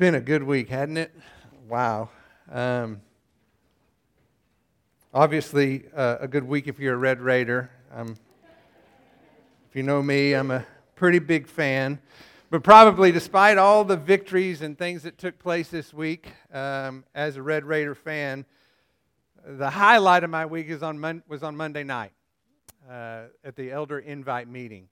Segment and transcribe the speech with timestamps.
[0.00, 1.14] been a good week, hadn't it?
[1.68, 2.08] Wow.
[2.50, 3.02] Um,
[5.12, 7.70] obviously, uh, a good week if you're a Red Raider.
[7.94, 8.16] Um,
[9.68, 11.98] if you know me, I'm a pretty big fan.
[12.48, 17.36] But probably, despite all the victories and things that took place this week, um, as
[17.36, 18.46] a Red Raider fan,
[19.46, 22.12] the highlight of my week is on Mon- was on Monday night
[22.90, 24.88] uh, at the Elder Invite meeting.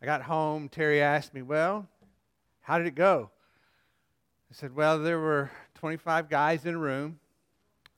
[0.00, 0.68] I got home.
[0.68, 1.88] Terry asked me, Well,
[2.60, 3.30] how did it go?
[4.50, 7.18] I said, Well, there were 25 guys in a room,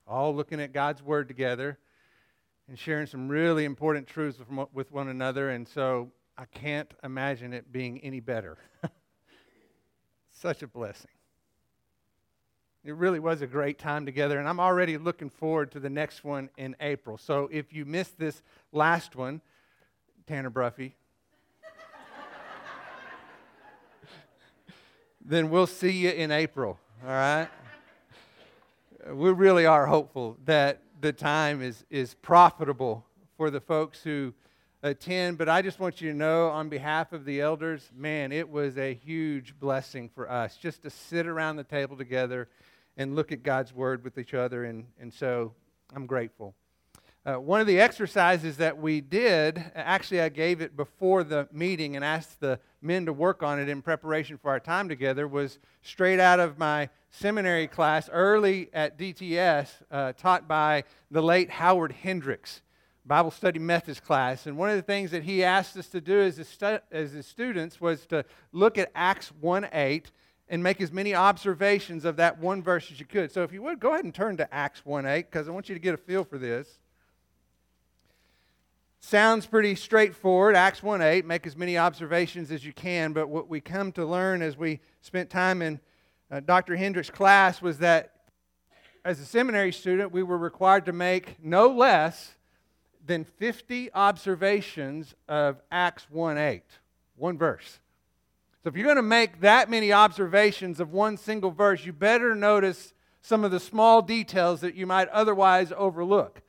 [0.07, 1.77] all looking at God's Word together
[2.67, 4.39] and sharing some really important truths
[4.73, 5.49] with one another.
[5.49, 8.57] And so I can't imagine it being any better.
[10.29, 11.11] Such a blessing.
[12.85, 16.23] It really was a great time together, and I'm already looking forward to the next
[16.23, 17.17] one in April.
[17.17, 18.41] So if you missed this
[18.71, 19.41] last one,
[20.27, 20.93] Tanner Bruffy,
[25.23, 27.47] then we'll see you in April, all right?
[29.11, 33.05] We really are hopeful that the time is, is profitable
[33.37, 34.33] for the folks who
[34.83, 38.49] attend, but I just want you to know on behalf of the elders, man, it
[38.49, 42.49] was a huge blessing for us just to sit around the table together
[42.97, 45.53] and look at God's Word with each other, and, and so
[45.95, 46.53] I'm grateful.
[47.29, 51.95] Uh, one of the exercises that we did, actually, I gave it before the meeting
[51.95, 55.59] and asked the men to work on it in preparation for our time together, was
[55.83, 61.91] straight out of my seminary class early at DTS, uh, taught by the late Howard
[61.91, 62.63] Hendricks,
[63.05, 64.47] Bible Study Methods class.
[64.47, 67.27] And one of the things that he asked us to do as stu- as his
[67.27, 70.09] students was to look at Acts 1 8
[70.47, 73.31] and make as many observations of that one verse as you could.
[73.31, 75.69] So if you would, go ahead and turn to Acts 1 8, because I want
[75.69, 76.79] you to get a feel for this.
[79.01, 80.55] Sounds pretty straightforward.
[80.55, 83.13] Acts 1 8, make as many observations as you can.
[83.13, 85.79] But what we come to learn as we spent time in
[86.29, 86.75] uh, Dr.
[86.75, 88.13] Hendricks' class was that
[89.05, 92.35] as a seminary student, we were required to make no less
[93.05, 96.61] than 50 observations of Acts 1 8,
[97.15, 97.79] one verse.
[98.61, 102.35] So if you're going to make that many observations of one single verse, you better
[102.35, 106.41] notice some of the small details that you might otherwise overlook.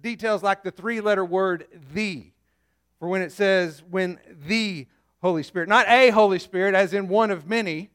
[0.00, 2.30] Details like the three letter word the,
[2.98, 4.86] for when it says, when the
[5.22, 7.90] Holy Spirit, not a Holy Spirit as in one of many,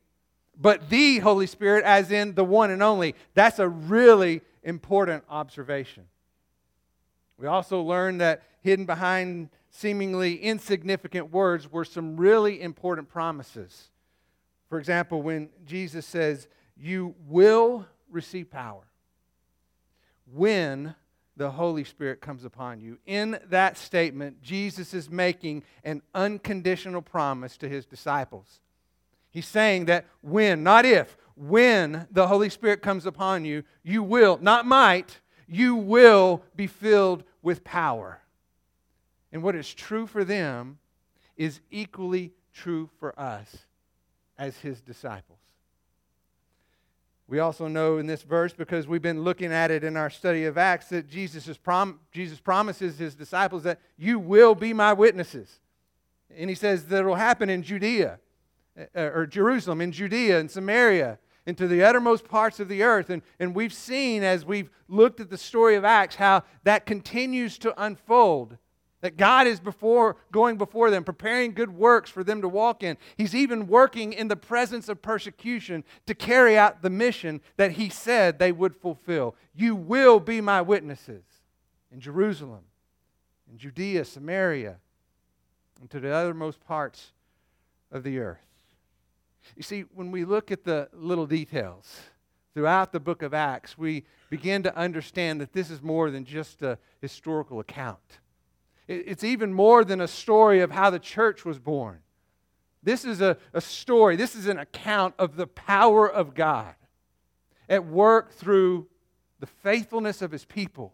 [0.60, 3.16] but the Holy Spirit as in the one and only.
[3.34, 6.06] That's a really important observation.
[7.38, 13.90] We also learn that hidden behind seemingly insignificant words were some really important promises.
[14.70, 18.84] For example, when Jesus says, You will receive power
[20.34, 20.96] when
[21.42, 23.00] the Holy Spirit comes upon you.
[23.08, 28.60] In that statement, Jesus is making an unconditional promise to his disciples.
[29.32, 34.38] He's saying that when, not if, when the Holy Spirit comes upon you, you will,
[34.40, 38.22] not might, you will be filled with power.
[39.32, 40.78] And what is true for them
[41.38, 43.66] is equally true for us
[44.38, 45.40] as his disciples.
[47.28, 50.46] We also know in this verse, because we've been looking at it in our study
[50.46, 54.92] of Acts, that Jesus, is prom- Jesus promises his disciples that you will be my
[54.92, 55.62] witnesses.
[56.36, 58.20] And he says that it will happen in Judea,
[58.78, 63.10] uh, or Jerusalem, in Judea and Samaria, and to the uttermost parts of the earth.
[63.10, 67.58] And, and we've seen as we've looked at the story of Acts how that continues
[67.60, 68.58] to unfold.
[69.02, 72.98] That God is before going before them, preparing good works for them to walk in.
[73.18, 77.90] He's even working in the presence of persecution to carry out the mission that he
[77.90, 79.36] said they would fulfill.
[79.56, 81.24] You will be my witnesses
[81.92, 82.62] in Jerusalem,
[83.52, 84.78] in Judea, Samaria,
[85.80, 87.12] and to the othermost parts
[87.92, 88.38] of the earth.
[89.56, 92.02] You see, when we look at the little details
[92.54, 96.62] throughout the book of Acts, we begin to understand that this is more than just
[96.62, 98.20] a historical account.
[98.92, 102.00] It's even more than a story of how the church was born.
[102.84, 106.76] This is a, a story, this is an account of the power of God
[107.70, 108.88] at work through
[109.40, 110.94] the faithfulness of his people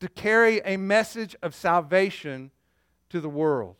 [0.00, 2.50] to carry a message of salvation
[3.10, 3.76] to the world.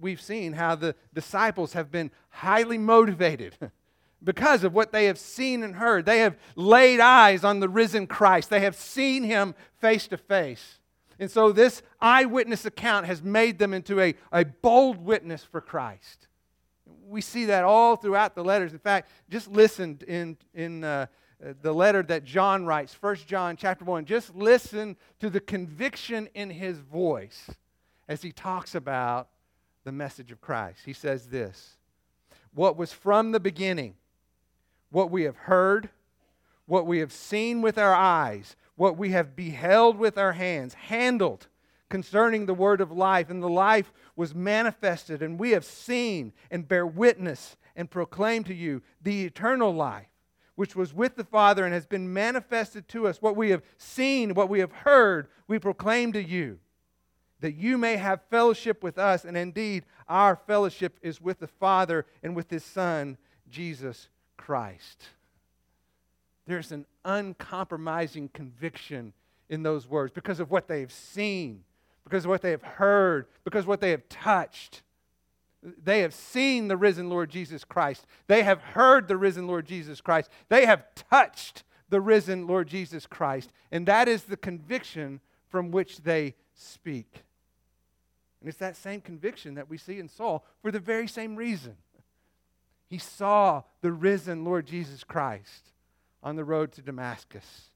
[0.00, 3.56] We've seen how the disciples have been highly motivated
[4.24, 6.06] because of what they have seen and heard.
[6.06, 10.78] They have laid eyes on the risen Christ, they have seen him face to face.
[11.18, 16.28] And so this eyewitness account has made them into a, a bold witness for Christ.
[17.08, 18.72] We see that all throughout the letters.
[18.72, 21.06] In fact, just listen in, in uh,
[21.62, 24.04] the letter that John writes, 1 John chapter 1.
[24.04, 27.50] Just listen to the conviction in his voice
[28.08, 29.28] as he talks about
[29.84, 30.80] the message of Christ.
[30.84, 31.76] He says this
[32.52, 33.94] what was from the beginning,
[34.90, 35.90] what we have heard,
[36.66, 41.48] what we have seen with our eyes, what we have beheld with our hands, handled
[41.88, 46.68] concerning the word of life, and the life was manifested, and we have seen and
[46.68, 50.08] bear witness and proclaim to you the eternal life,
[50.56, 53.22] which was with the Father and has been manifested to us.
[53.22, 56.58] What we have seen, what we have heard, we proclaim to you,
[57.40, 62.06] that you may have fellowship with us, and indeed our fellowship is with the Father
[62.22, 63.16] and with his Son,
[63.48, 65.10] Jesus Christ.
[66.46, 69.12] There's an uncompromising conviction
[69.48, 71.64] in those words because of what they've seen,
[72.04, 74.82] because of what they have heard, because of what they have touched.
[75.62, 78.06] They have seen the risen Lord Jesus Christ.
[78.28, 80.30] They have heard the risen Lord Jesus Christ.
[80.48, 83.50] They have touched the risen Lord Jesus Christ.
[83.72, 87.24] And that is the conviction from which they speak.
[88.40, 91.76] And it's that same conviction that we see in Saul for the very same reason.
[92.88, 95.72] He saw the risen Lord Jesus Christ
[96.22, 97.70] on the road to Damascus.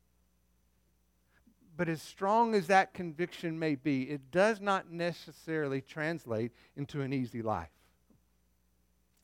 [1.77, 7.13] But as strong as that conviction may be, it does not necessarily translate into an
[7.13, 7.71] easy life.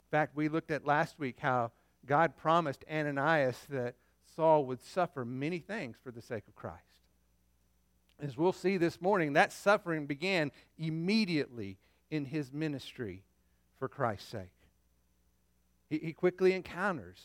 [0.07, 1.73] In fact, we looked at last week how
[2.07, 3.97] God promised Ananias that
[4.35, 6.81] Saul would suffer many things for the sake of Christ.
[8.21, 11.79] As we'll see this morning, that suffering began immediately
[12.11, 13.25] in his ministry
[13.79, 14.57] for Christ's sake.
[15.91, 17.21] He, he quickly encounters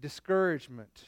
[0.00, 1.04] discouragement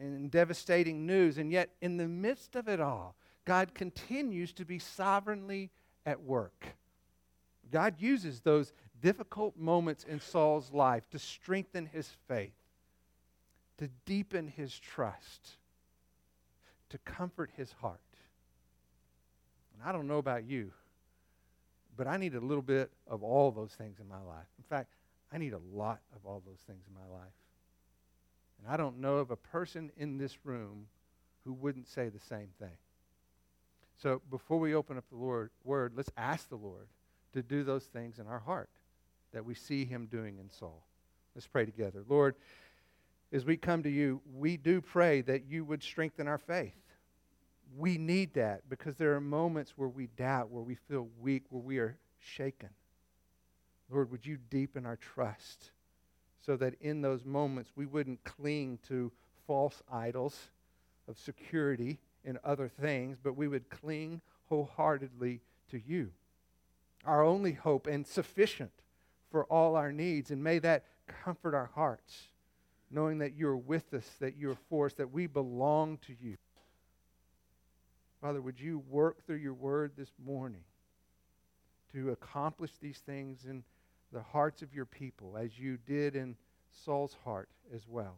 [0.00, 1.38] and devastating news.
[1.38, 3.14] And yet, in the midst of it all,
[3.44, 5.70] God continues to be sovereignly
[6.04, 6.66] at work.
[7.70, 12.54] God uses those difficult moments in Saul's life to strengthen his faith,
[13.78, 15.56] to deepen his trust,
[16.90, 18.00] to comfort his heart.
[19.74, 20.72] And I don't know about you,
[21.96, 24.46] but I need a little bit of all those things in my life.
[24.58, 24.94] In fact,
[25.32, 27.32] I need a lot of all those things in my life.
[28.58, 30.86] And I don't know of a person in this room
[31.44, 32.76] who wouldn't say the same thing.
[34.02, 36.88] So before we open up the Lord word, let's ask the Lord
[37.32, 38.70] to do those things in our heart
[39.32, 40.82] that we see him doing in Saul.
[41.34, 42.02] Let's pray together.
[42.08, 42.36] Lord,
[43.32, 46.74] as we come to you, we do pray that you would strengthen our faith.
[47.76, 51.62] We need that because there are moments where we doubt, where we feel weak, where
[51.62, 52.70] we are shaken.
[53.90, 55.70] Lord, would you deepen our trust?
[56.48, 59.12] So that in those moments we wouldn't cling to
[59.46, 60.48] false idols
[61.06, 66.10] of security and other things, but we would cling wholeheartedly to you,
[67.04, 68.70] our only hope and sufficient
[69.30, 70.30] for all our needs.
[70.30, 70.84] And may that
[71.22, 72.28] comfort our hearts,
[72.90, 76.38] knowing that you're with us, that you're for us, that we belong to you.
[78.22, 80.64] Father, would you work through your word this morning
[81.92, 83.64] to accomplish these things in
[84.12, 86.36] the hearts of your people as you did in
[86.84, 88.16] Saul's heart as well.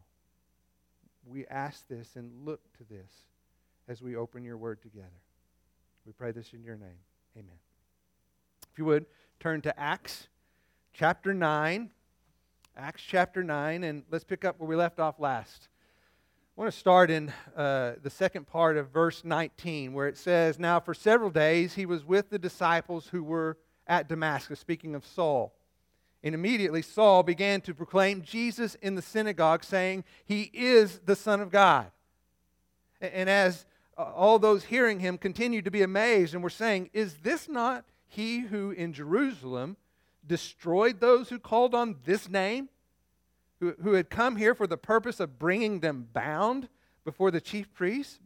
[1.25, 3.11] We ask this and look to this
[3.87, 5.07] as we open your word together.
[6.05, 6.99] We pray this in your name.
[7.37, 7.57] Amen.
[8.71, 9.05] If you would,
[9.39, 10.27] turn to Acts
[10.93, 11.91] chapter 9.
[12.77, 15.67] Acts chapter 9, and let's pick up where we left off last.
[16.57, 20.57] I want to start in uh, the second part of verse 19, where it says,
[20.57, 25.05] Now for several days he was with the disciples who were at Damascus, speaking of
[25.05, 25.53] Saul.
[26.23, 31.41] And immediately Saul began to proclaim Jesus in the synagogue, saying, He is the Son
[31.41, 31.91] of God.
[32.99, 33.65] And as
[33.97, 37.85] uh, all those hearing him continued to be amazed and were saying, Is this not
[38.07, 39.77] he who in Jerusalem
[40.25, 42.69] destroyed those who called on this name?
[43.59, 46.69] Who, who had come here for the purpose of bringing them bound
[47.03, 48.19] before the chief priests?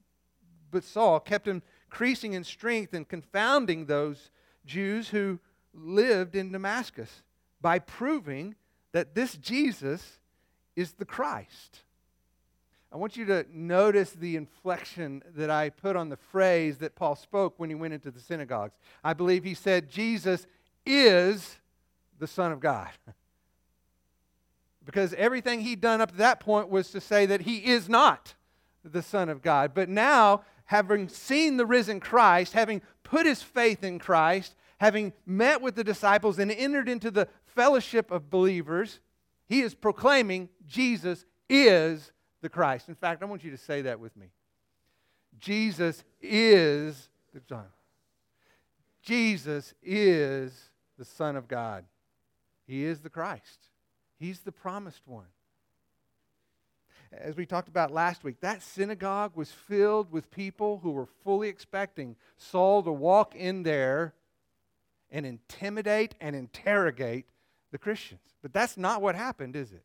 [0.71, 4.31] But Saul kept increasing in strength and confounding those
[4.65, 5.39] Jews who
[5.73, 7.21] lived in Damascus
[7.65, 8.53] by proving
[8.91, 10.19] that this Jesus
[10.75, 11.79] is the Christ.
[12.91, 17.15] I want you to notice the inflection that I put on the phrase that Paul
[17.15, 18.75] spoke when he went into the synagogues.
[19.03, 20.45] I believe he said, Jesus
[20.85, 21.55] is
[22.19, 22.91] the Son of God.
[24.85, 28.35] because everything he'd done up to that point was to say that he is not
[28.83, 29.71] the Son of God.
[29.73, 35.63] But now, having seen the risen Christ, having put his faith in Christ, having met
[35.63, 38.99] with the disciples and entered into the fellowship of believers,
[39.47, 42.89] he is proclaiming Jesus is the Christ.
[42.89, 44.27] In fact, I want you to say that with me.
[45.39, 47.65] Jesus is the Son.
[49.01, 51.85] Jesus is the Son of God.
[52.67, 53.69] He is the Christ.
[54.17, 55.25] He's the promised one.
[57.11, 61.47] As we talked about last week, that synagogue was filled with people who were fully
[61.47, 64.13] expecting Saul to walk in there
[65.11, 67.25] and intimidate and interrogate
[67.75, 68.21] the Christians.
[68.41, 69.83] But that's not what happened, is it?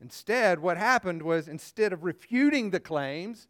[0.00, 3.46] Instead, what happened was instead of refuting the claims,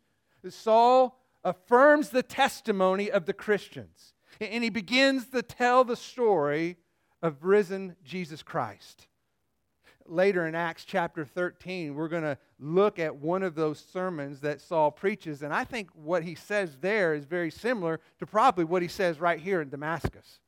[0.50, 4.12] Saul affirms the testimony of the Christians.
[4.38, 6.76] And he begins to tell the story
[7.22, 9.06] of risen Jesus Christ.
[10.04, 14.60] Later in Acts chapter 13, we're going to look at one of those sermons that
[14.60, 15.42] Saul preaches.
[15.42, 19.18] And I think what he says there is very similar to probably what he says
[19.18, 20.40] right here in Damascus.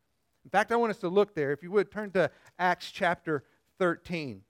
[0.44, 1.52] In fact, I want us to look there.
[1.52, 3.44] If you would, turn to Acts chapter
[3.78, 4.42] 13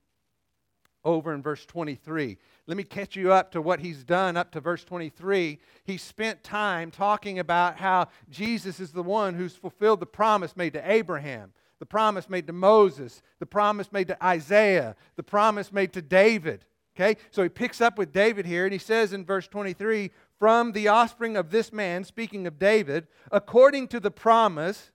[1.04, 2.36] over in verse 23.
[2.66, 5.58] Let me catch you up to what he's done up to verse 23.
[5.84, 10.74] He spent time talking about how Jesus is the one who's fulfilled the promise made
[10.74, 15.92] to Abraham, the promise made to Moses, the promise made to Isaiah, the promise made
[15.94, 16.64] to David.
[16.96, 17.18] Okay?
[17.30, 20.88] So he picks up with David here and he says in verse 23 From the
[20.88, 24.90] offspring of this man, speaking of David, according to the promise,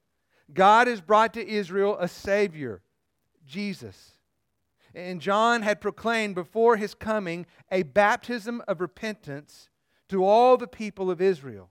[0.54, 2.82] God has brought to Israel a Savior,
[3.46, 4.16] Jesus
[4.96, 9.70] and John had proclaimed before his coming a baptism of repentance
[10.10, 11.70] to all the people of Israel.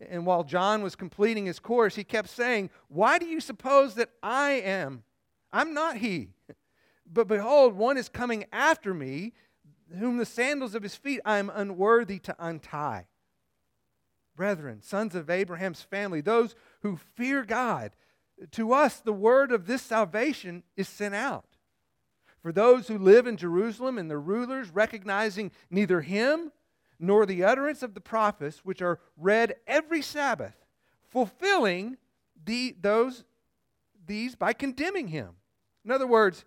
[0.00, 4.10] And while John was completing his course, he kept saying, Why do you suppose that
[4.22, 5.04] I am?
[5.52, 6.30] I'm not he.
[7.10, 9.34] But behold, one is coming after me,
[9.96, 13.06] whom the sandals of his feet I am unworthy to untie.
[14.42, 17.92] Brethren, sons of Abraham's family, those who fear God,
[18.50, 21.44] to us the word of this salvation is sent out.
[22.40, 26.50] For those who live in Jerusalem and the rulers, recognizing neither him
[26.98, 30.56] nor the utterance of the prophets, which are read every Sabbath,
[31.08, 31.96] fulfilling
[32.44, 33.22] the, those,
[34.04, 35.36] these by condemning him.
[35.84, 36.44] In other words,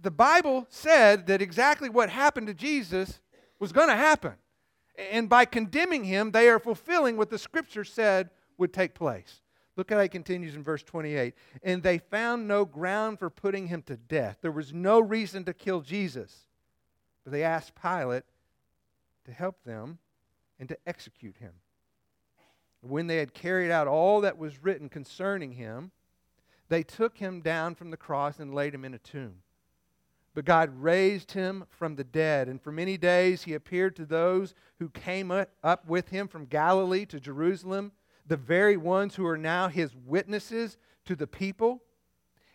[0.00, 3.20] the Bible said that exactly what happened to Jesus
[3.58, 4.36] was going to happen.
[4.98, 9.40] And by condemning him, they are fulfilling what the scripture said would take place.
[9.76, 11.34] Look how he continues in verse 28.
[11.62, 14.38] And they found no ground for putting him to death.
[14.40, 16.46] There was no reason to kill Jesus.
[17.24, 18.24] But they asked Pilate
[19.26, 19.98] to help them
[20.58, 21.52] and to execute him.
[22.80, 25.90] When they had carried out all that was written concerning him,
[26.68, 29.42] they took him down from the cross and laid him in a tomb.
[30.36, 34.54] But God raised him from the dead, and for many days he appeared to those
[34.78, 37.92] who came up with him from Galilee to Jerusalem
[38.26, 40.76] the very ones who are now his witnesses
[41.06, 41.80] to the people.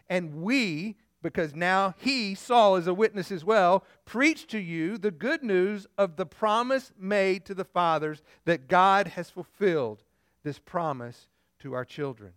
[0.08, 5.10] And we, because now he, Saul, is a witness as well, preach to you the
[5.10, 10.04] good news of the promise made to the fathers that God has fulfilled
[10.44, 11.26] this promise
[11.62, 12.34] to our children.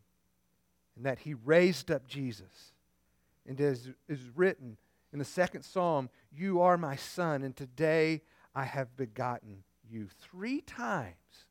[0.97, 2.73] And that he raised up Jesus.
[3.47, 4.79] And as is written
[5.15, 10.09] in the second psalm, You are my son, and today I have begotten you.
[10.21, 11.47] Three times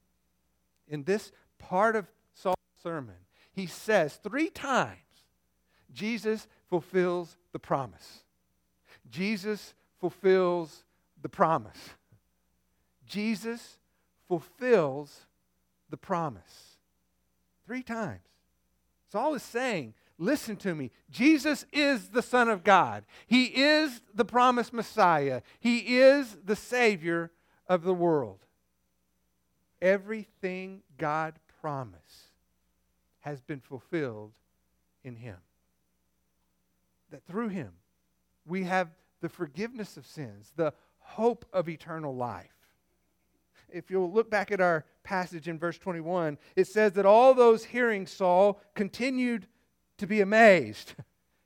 [0.85, 3.15] in this part of Saul's sermon,
[3.53, 4.99] he says three times
[5.93, 8.25] Jesus fulfills the promise.
[9.09, 10.83] Jesus fulfills
[11.21, 11.91] the promise.
[13.07, 13.77] Jesus
[14.27, 15.27] fulfills
[15.89, 16.75] the promise.
[17.65, 18.27] Three times.
[19.09, 20.91] Saul is saying, Listen to me.
[21.09, 23.03] Jesus is the Son of God.
[23.25, 25.41] He is the promised Messiah.
[25.59, 27.31] He is the Savior
[27.67, 28.39] of the world.
[29.81, 32.29] Everything God promised
[33.21, 34.33] has been fulfilled
[35.03, 35.37] in Him.
[37.09, 37.71] That through Him
[38.45, 38.89] we have
[39.21, 42.49] the forgiveness of sins, the hope of eternal life.
[43.69, 47.65] If you'll look back at our passage in verse 21, it says that all those
[47.65, 49.47] hearing Saul continued
[50.03, 50.93] to be amazed.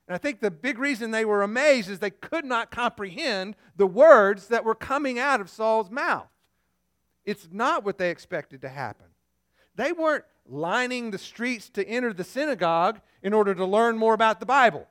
[0.07, 3.87] And I think the big reason they were amazed is they could not comprehend the
[3.87, 6.29] words that were coming out of Saul's mouth.
[7.25, 9.07] It's not what they expected to happen.
[9.75, 14.39] They weren't lining the streets to enter the synagogue in order to learn more about
[14.39, 14.87] the Bible.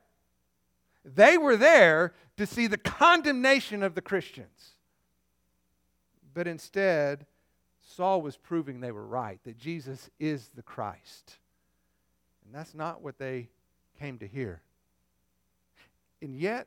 [1.05, 4.75] They were there to see the condemnation of the Christians.
[6.35, 7.25] But instead,
[7.81, 11.37] Saul was proving they were right, that Jesus is the Christ.
[12.45, 13.49] And that's not what they
[13.99, 14.61] came to hear.
[16.23, 16.67] And yet,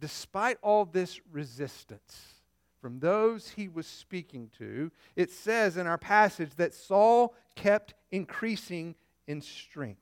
[0.00, 2.34] despite all this resistance,
[2.80, 8.94] from those he was speaking to, it says in our passage that Saul kept increasing
[9.26, 10.00] in strength.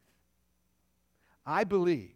[1.45, 2.15] I believe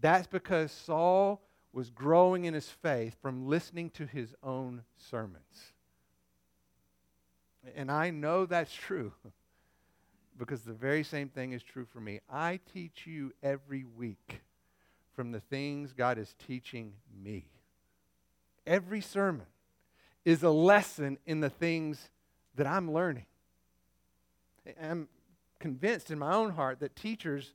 [0.00, 5.72] that's because Saul was growing in his faith from listening to his own sermons.
[7.76, 9.12] And I know that's true
[10.40, 12.18] because the very same thing is true for me.
[12.30, 14.40] I teach you every week
[15.14, 17.44] from the things God is teaching me.
[18.66, 19.46] Every sermon
[20.24, 22.08] is a lesson in the things
[22.54, 23.26] that I'm learning.
[24.82, 25.08] I'm
[25.58, 27.52] convinced in my own heart that teachers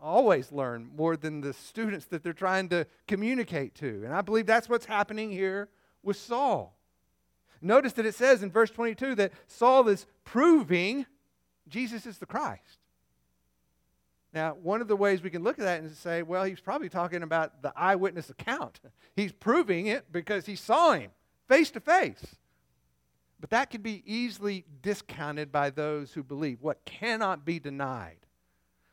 [0.00, 4.02] always learn more than the students that they're trying to communicate to.
[4.02, 5.68] And I believe that's what's happening here
[6.02, 6.74] with Saul.
[7.60, 11.04] Notice that it says in verse 22 that Saul is proving
[11.68, 12.78] Jesus is the Christ.
[14.34, 16.88] Now, one of the ways we can look at that and say, well, he's probably
[16.88, 18.80] talking about the eyewitness account.
[19.16, 21.12] He's proving it because he saw him
[21.48, 22.36] face to face.
[23.40, 26.62] But that can be easily discounted by those who believe.
[26.62, 28.16] What cannot be denied,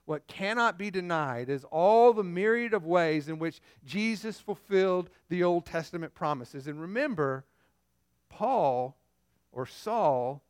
[0.05, 5.43] what cannot be denied is all the myriad of ways in which Jesus fulfilled the
[5.43, 6.67] Old Testament promises.
[6.67, 7.45] And remember,
[8.29, 8.95] Paul
[9.51, 10.43] or Saul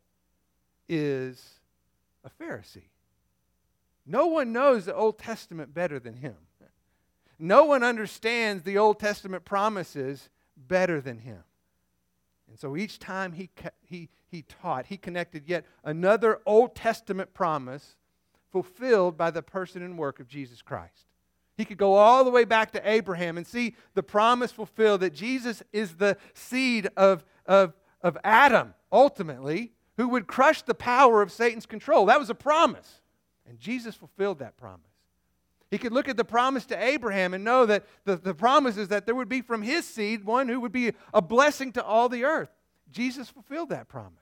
[0.89, 1.60] is
[2.23, 2.89] a Pharisee.
[4.05, 6.35] No one knows the Old Testament better than him.
[7.39, 11.43] No one understands the Old Testament promises better than him.
[12.47, 13.49] And so each time he,
[13.81, 17.95] he, he taught, he connected yet another Old Testament promise
[18.51, 21.07] fulfilled by the person and work of Jesus Christ.
[21.57, 25.13] He could go all the way back to Abraham and see the promise fulfilled that
[25.13, 31.31] Jesus is the seed of, of, of Adam, ultimately, who would crush the power of
[31.31, 32.07] Satan's control.
[32.07, 33.01] That was a promise.
[33.47, 34.81] And Jesus fulfilled that promise.
[35.69, 38.87] He could look at the promise to Abraham and know that the, the promise is
[38.87, 42.09] that there would be from his seed one who would be a blessing to all
[42.09, 42.49] the earth.
[42.91, 44.17] Jesus fulfilled that promise.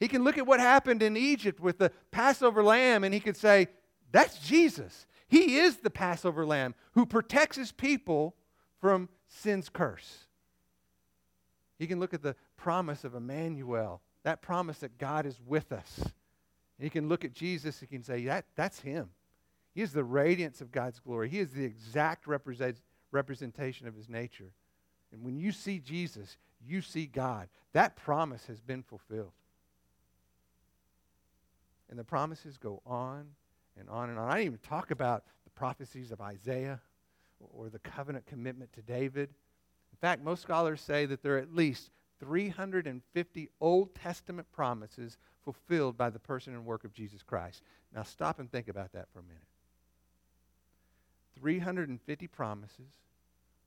[0.00, 3.36] He can look at what happened in Egypt with the Passover lamb and he could
[3.36, 3.68] say,
[4.10, 5.04] That's Jesus.
[5.28, 8.36] He is the Passover lamb who protects his people
[8.80, 10.28] from sin's curse.
[11.78, 16.00] He can look at the promise of Emmanuel, that promise that God is with us.
[16.00, 19.10] And you can look at Jesus, he can say, that, That's him.
[19.74, 21.28] He is the radiance of God's glory.
[21.28, 22.78] He is the exact represent,
[23.10, 24.52] representation of his nature.
[25.12, 27.48] And when you see Jesus, you see God.
[27.72, 29.32] That promise has been fulfilled.
[31.90, 33.26] And the promises go on
[33.78, 34.28] and on and on.
[34.28, 36.80] I didn't even talk about the prophecies of Isaiah
[37.52, 39.28] or the covenant commitment to David.
[39.92, 41.90] In fact, most scholars say that there are at least
[42.20, 47.62] 350 Old Testament promises fulfilled by the person and work of Jesus Christ.
[47.94, 49.42] Now, stop and think about that for a minute.
[51.40, 52.92] 350 promises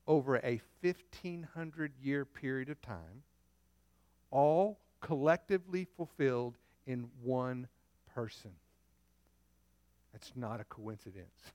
[0.06, 3.22] over a 1,500 year period of time,
[4.30, 7.68] all collectively fulfilled in one
[8.14, 8.50] person.
[10.12, 11.52] That's not a coincidence.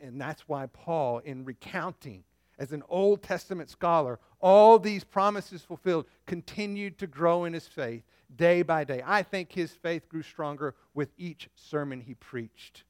[0.00, 2.24] And that's why Paul, in recounting
[2.58, 8.02] as an Old Testament scholar, all these promises fulfilled, continued to grow in his faith
[8.34, 9.02] day by day.
[9.04, 12.84] I think his faith grew stronger with each sermon he preached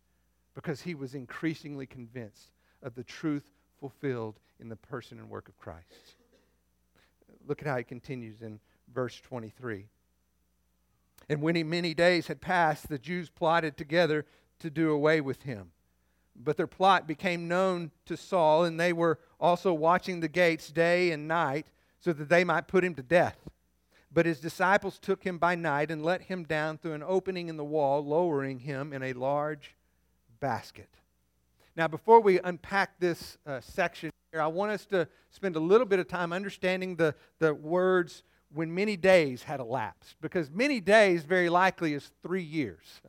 [0.55, 2.51] because he was increasingly convinced
[2.83, 3.45] of the truth
[3.79, 6.17] fulfilled in the person and work of Christ.
[7.47, 8.59] Look at how he continues in
[8.93, 9.87] verse 23.
[11.29, 14.27] And when many days had passed, the Jews plotted together
[14.61, 15.71] to do away with him.
[16.43, 21.11] But their plot became known to Saul, and they were also watching the gates day
[21.11, 21.67] and night
[22.01, 23.37] so that they might put him to death.
[24.13, 27.57] But his disciples took him by night and let him down through an opening in
[27.57, 29.77] the wall, lowering him in a large
[30.41, 30.89] basket.
[31.77, 35.87] Now, before we unpack this uh, section here, I want us to spend a little
[35.87, 38.23] bit of time understanding the, the words
[38.53, 43.01] when many days had elapsed, because many days very likely is three years.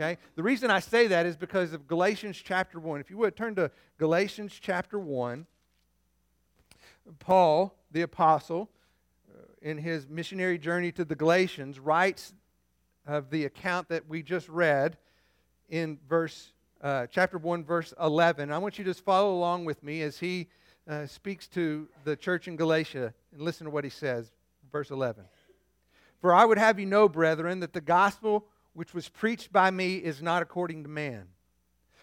[0.00, 0.16] Okay?
[0.34, 3.00] The reason I say that is because of Galatians chapter 1.
[3.00, 5.46] If you would turn to Galatians chapter 1,
[7.18, 8.70] Paul, the apostle,
[9.30, 12.32] uh, in his missionary journey to the Galatians, writes
[13.06, 14.96] of the account that we just read
[15.68, 18.50] in verse uh, chapter 1, verse 11.
[18.50, 20.46] I want you to just follow along with me as he
[20.88, 24.30] uh, speaks to the church in Galatia and listen to what he says
[24.72, 25.24] verse 11.
[26.22, 29.96] For I would have you know, brethren, that the gospel which was preached by me
[29.96, 31.28] is not according to man.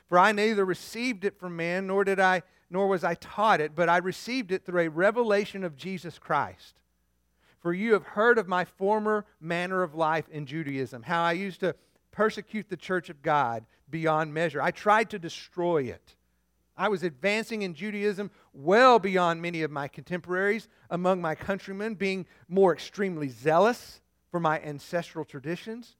[0.08, 3.76] For I neither received it from man, nor did I, nor was I taught it,
[3.76, 6.80] but I received it through a revelation of Jesus Christ.
[7.60, 11.60] For you have heard of my former manner of life in Judaism, how I used
[11.62, 11.76] to
[12.12, 14.62] persecute the church of God beyond measure.
[14.62, 16.16] I tried to destroy it.
[16.78, 22.28] I was advancing in Judaism well beyond many of my contemporaries among my countrymen, being
[22.48, 25.96] more extremely zealous for my ancestral traditions.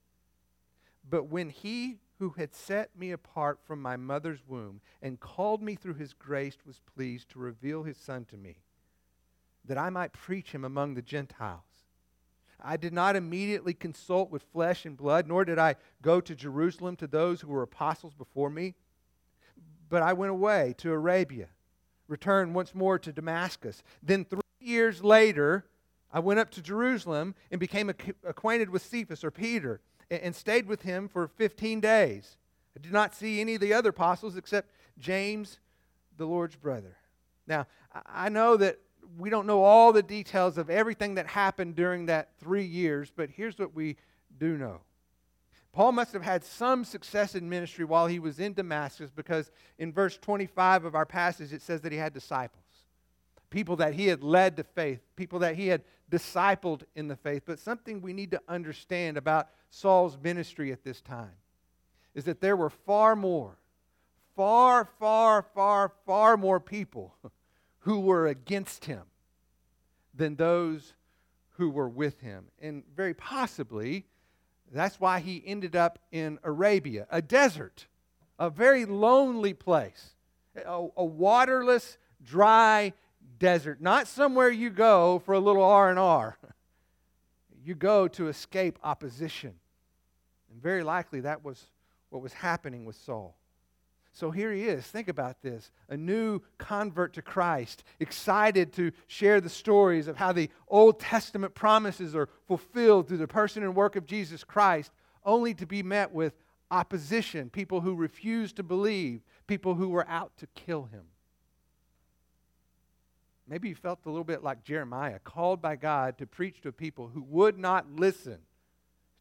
[1.10, 5.76] But when he who had set me apart from my mother's womb and called me
[5.76, 8.64] through his grace was pleased to reveal his son to me,
[9.66, 11.62] that I might preach him among the Gentiles.
[12.60, 16.96] I did not immediately consult with flesh and blood, nor did I go to Jerusalem
[16.98, 18.74] to those who were apostles before me
[19.90, 21.48] but I went away to Arabia,
[22.08, 23.84] returned once more to Damascus.
[24.04, 25.66] Then, three years later,
[26.12, 30.84] I went up to Jerusalem and became acquainted with Cephas or Peter and stayed with
[30.84, 32.38] him for 15 days.
[32.76, 35.60] I did not see any of the other apostles except James,
[36.18, 36.98] the Lord's brother.
[37.48, 37.68] Now,
[38.06, 38.80] I know that
[39.18, 43.30] we don't know all the details of everything that happened during that three years, but
[43.30, 43.96] here's what we
[44.38, 44.82] do know.
[45.72, 49.94] Paul must have had some success in ministry while he was in Damascus because in
[49.94, 52.64] verse 25 of our passage it says that he had disciples.
[53.50, 57.44] People that he had led to faith, people that he had discipled in the faith.
[57.46, 61.36] But something we need to understand about Saul's ministry at this time
[62.14, 63.58] is that there were far more,
[64.36, 67.16] far, far, far, far more people
[67.80, 69.04] who were against him
[70.14, 70.94] than those
[71.52, 72.46] who were with him.
[72.62, 74.06] And very possibly,
[74.72, 77.88] that's why he ended up in Arabia, a desert,
[78.40, 80.16] a very lonely place,
[80.56, 82.94] a, a waterless, dry
[83.40, 83.82] desert.
[83.82, 86.38] Not somewhere you go for a little R&R.
[87.64, 89.54] You go to escape opposition.
[90.50, 91.62] And very likely that was
[92.10, 93.36] what was happening with Saul.
[94.14, 94.84] So here he is.
[94.84, 100.32] Think about this a new convert to Christ, excited to share the stories of how
[100.32, 104.92] the Old Testament promises are fulfilled through the person and work of Jesus Christ,
[105.24, 106.34] only to be met with
[106.72, 111.04] opposition, people who refused to believe, people who were out to kill him.
[113.48, 116.74] Maybe you felt a little bit like Jeremiah, called by God to preach to a
[116.74, 118.40] people who would not listen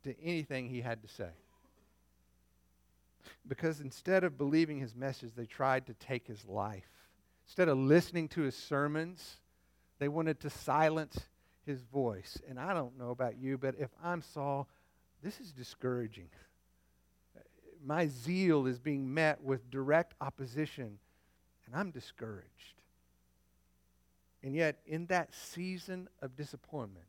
[0.03, 1.31] to anything he had to say
[3.47, 6.89] because instead of believing his message, they tried to take his life.
[7.47, 9.37] Instead of listening to his sermons,
[9.99, 11.19] they wanted to silence
[11.65, 12.39] his voice.
[12.49, 14.69] And I don't know about you, but if I'm Saul,
[15.23, 16.29] this is discouraging.
[17.85, 20.99] My zeal is being met with direct opposition,
[21.67, 22.83] and I'm discouraged.
[24.47, 27.09] And yet, in that season of disappointment,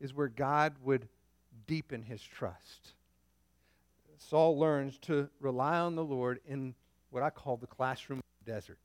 [0.00, 1.08] is where God would
[1.66, 2.92] deepen his trust.
[4.16, 6.76] Saul learns to rely on the Lord in
[7.10, 8.78] what I call the classroom desert.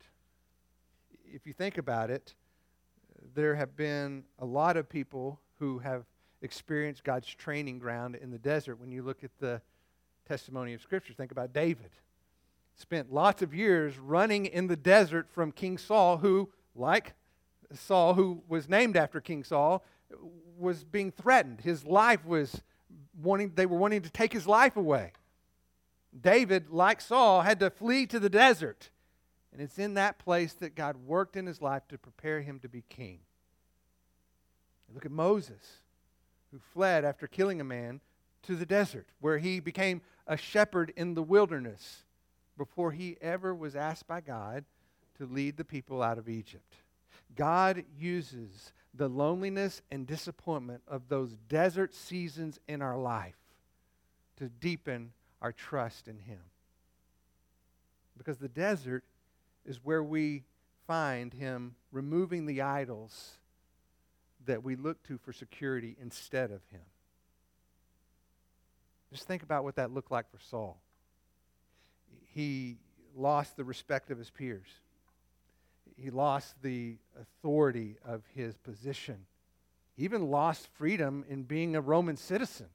[1.23, 2.33] If you think about it,
[3.35, 6.05] there have been a lot of people who have
[6.41, 8.79] experienced God's training ground in the desert.
[8.79, 9.61] When you look at the
[10.27, 11.91] testimony of Scripture, think about David.
[12.73, 17.13] Spent lots of years running in the desert from King Saul, who, like
[17.73, 19.83] Saul, who was named after King Saul,
[20.57, 21.61] was being threatened.
[21.61, 22.61] His life was
[23.21, 25.13] wanting, they were wanting to take his life away.
[26.19, 28.89] David, like Saul, had to flee to the desert.
[29.53, 32.69] And it's in that place that God worked in his life to prepare him to
[32.69, 33.19] be king.
[34.93, 35.79] Look at Moses,
[36.51, 38.01] who fled after killing a man
[38.43, 42.03] to the desert, where he became a shepherd in the wilderness
[42.57, 44.65] before he ever was asked by God
[45.17, 46.75] to lead the people out of Egypt.
[47.35, 53.37] God uses the loneliness and disappointment of those desert seasons in our life
[54.37, 56.39] to deepen our trust in Him.
[58.17, 59.03] Because the desert
[59.65, 60.43] is where we
[60.87, 63.37] find Him removing the idols
[64.45, 66.81] that we look to for security instead of Him.
[69.11, 70.81] Just think about what that looked like for Saul.
[72.33, 72.77] He
[73.15, 74.69] lost the respect of his peers.
[76.01, 79.25] He lost the authority of his position.
[79.95, 82.67] He even lost freedom in being a Roman citizen.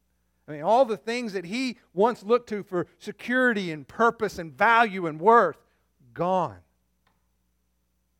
[0.46, 4.52] I mean, all the things that he once looked to for security and purpose and
[4.52, 5.58] value and worth,
[6.14, 6.58] gone.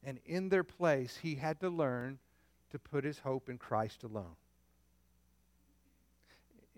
[0.02, 2.18] And in their place, he had to learn
[2.70, 4.34] to put his hope in Christ alone.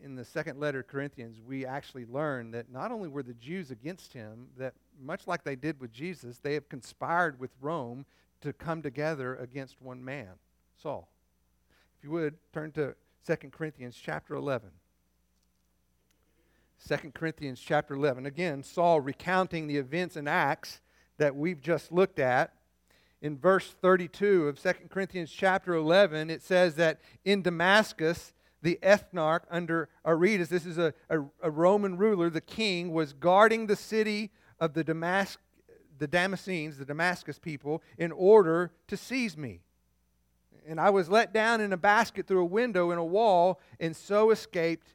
[0.03, 4.13] In the second letter Corinthians, we actually learn that not only were the Jews against
[4.13, 8.05] him, that much like they did with Jesus, they have conspired with Rome
[8.41, 10.31] to come together against one man,
[10.81, 11.09] Saul.
[11.99, 12.95] If you would, turn to
[13.27, 14.71] 2 Corinthians chapter 11.
[16.87, 18.27] 2 Corinthians chapter 11.
[18.27, 20.81] Again, Saul recounting the events and acts
[21.19, 22.55] that we've just looked at.
[23.21, 28.33] In verse 32 of 2 Corinthians chapter 11, it says that in Damascus,
[28.63, 33.67] the ethnarch under Aretas, this is a, a, a Roman ruler, the king, was guarding
[33.67, 35.39] the city of the, Damas-
[35.99, 39.61] the Damascenes, the Damascus people, in order to seize me.
[40.67, 43.97] And I was let down in a basket through a window in a wall, and
[43.97, 44.95] so escaped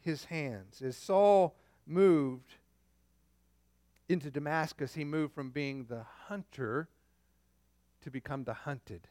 [0.00, 0.82] his hands.
[0.82, 1.56] As Saul
[1.86, 2.54] moved
[4.08, 6.88] into Damascus, he moved from being the hunter
[8.02, 9.08] to become the hunted.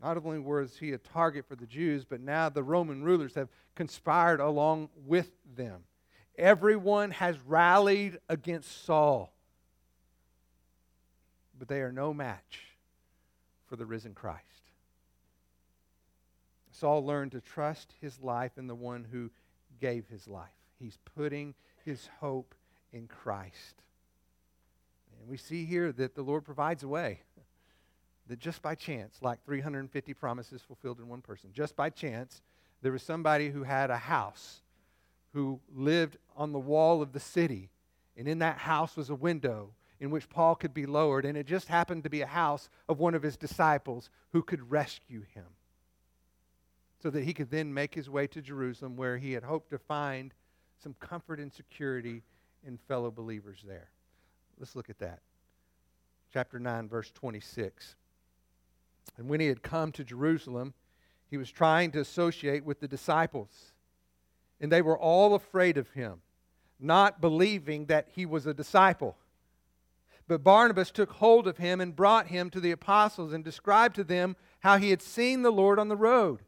[0.00, 3.48] Not only was he a target for the Jews, but now the Roman rulers have
[3.76, 5.84] conspired along with them.
[6.38, 9.32] Everyone has rallied against Saul,
[11.58, 12.60] but they are no match
[13.66, 14.42] for the risen Christ.
[16.72, 19.30] Saul learned to trust his life in the one who
[19.80, 20.48] gave his life.
[20.78, 22.54] He's putting his hope
[22.92, 23.82] in Christ.
[25.20, 27.20] And we see here that the Lord provides a way.
[28.28, 32.40] That just by chance, like 350 promises fulfilled in one person, just by chance,
[32.80, 34.61] there was somebody who had a house,
[35.32, 37.70] who lived on the wall of the city.
[38.16, 41.24] And in that house was a window in which Paul could be lowered.
[41.24, 44.70] And it just happened to be a house of one of his disciples who could
[44.70, 45.46] rescue him
[47.02, 49.78] so that he could then make his way to Jerusalem where he had hoped to
[49.78, 50.32] find
[50.82, 52.22] some comfort and security
[52.64, 53.88] in fellow believers there.
[54.58, 55.20] Let's look at that.
[56.32, 57.96] Chapter 9, verse 26.
[59.18, 60.74] And when he had come to Jerusalem,
[61.28, 63.71] he was trying to associate with the disciples.
[64.62, 66.22] And they were all afraid of him,
[66.80, 69.18] not believing that he was a disciple.
[70.26, 74.04] But Barnabas took hold of him and brought him to the apostles and described to
[74.04, 76.42] them how he had seen the Lord on the road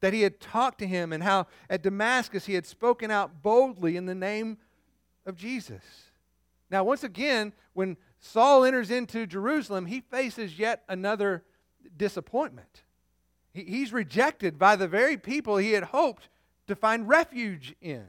[0.00, 3.96] that he had talked to him and how at Damascus he had spoken out boldly
[3.96, 4.58] in the name
[5.26, 5.82] of Jesus.
[6.70, 11.44] Now, once again, when Saul enters into Jerusalem, he faces yet another
[11.96, 12.82] disappointment.
[13.52, 16.28] he's rejected by the very people he had hoped
[16.70, 18.06] to find refuge in.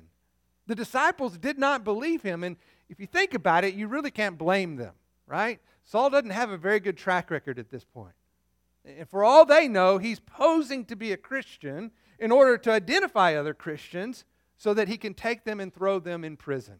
[0.67, 2.55] The disciples did not believe him, and
[2.89, 4.93] if you think about it, you really can't blame them,
[5.27, 5.59] right?
[5.83, 8.13] Saul doesn't have a very good track record at this point.
[8.85, 13.35] And for all they know, he's posing to be a Christian in order to identify
[13.35, 14.25] other Christians
[14.57, 16.79] so that he can take them and throw them in prison.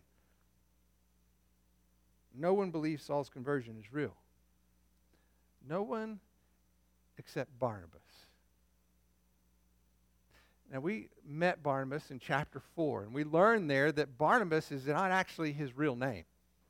[2.33, 4.15] No one believes Saul's conversion is real.
[5.67, 6.19] No one
[7.17, 8.01] except Barnabas.
[10.71, 15.11] Now, we met Barnabas in chapter 4, and we learned there that Barnabas is not
[15.11, 16.23] actually his real name,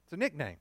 [0.03, 0.57] it's a nickname.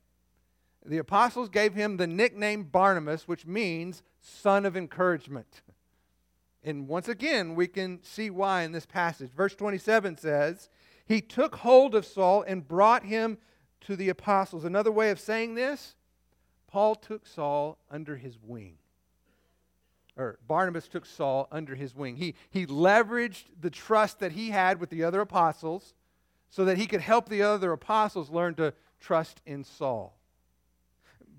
[0.84, 5.62] The apostles gave him the nickname Barnabas, which means son of encouragement.
[6.62, 9.30] And once again, we can see why in this passage.
[9.30, 10.68] Verse 27 says,
[11.06, 13.38] He took hold of Saul and brought him
[13.82, 14.64] to the apostles.
[14.64, 15.96] Another way of saying this,
[16.66, 18.76] Paul took Saul under his wing.
[20.20, 22.16] Or Barnabas took Saul under his wing.
[22.16, 25.94] He, he leveraged the trust that he had with the other apostles
[26.50, 30.18] so that he could help the other apostles learn to trust in Saul.